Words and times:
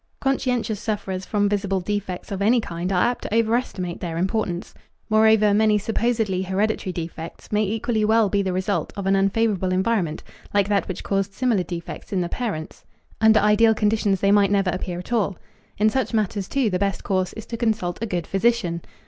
Conscientious 0.19 0.79
sufferers 0.79 1.27
from 1.27 1.47
visible 1.47 1.79
defects 1.79 2.31
of 2.31 2.41
any 2.41 2.59
kind 2.59 2.91
are 2.91 3.03
apt 3.05 3.21
to 3.21 3.35
overestimate 3.35 3.99
their 3.99 4.17
importance. 4.17 4.73
Moreover, 5.11 5.53
many 5.53 5.77
supposedly 5.77 6.41
hereditary 6.41 6.91
defects 6.91 7.51
may 7.51 7.61
equally 7.65 8.03
well 8.03 8.27
be 8.27 8.41
the 8.41 8.51
result 8.51 8.91
of 8.97 9.05
an 9.05 9.15
unfavorable 9.15 9.71
environment 9.71 10.23
like 10.55 10.67
that 10.69 10.87
which 10.87 11.03
caused 11.03 11.35
similar 11.35 11.61
defects 11.61 12.11
in 12.11 12.19
the 12.21 12.29
parents. 12.29 12.83
Under 13.21 13.39
ideal 13.39 13.75
conditions 13.75 14.21
they 14.21 14.31
might 14.31 14.49
never 14.49 14.71
appear 14.71 14.97
at 14.97 15.13
all. 15.13 15.37
In 15.77 15.87
such 15.91 16.15
matters, 16.15 16.47
too, 16.47 16.71
the 16.71 16.79
best 16.79 17.03
course 17.03 17.31
is 17.33 17.45
to 17.45 17.55
consult 17.55 17.99
a 18.01 18.07
good 18.07 18.25
physician. 18.25 18.81